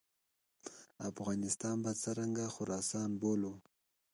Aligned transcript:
افغانستان 1.09 1.75
به 1.83 1.91
څرنګه 2.01 2.45
خراسان 2.55 3.09
بولو. 3.21 3.53